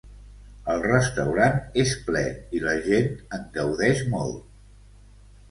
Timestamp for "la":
2.65-2.75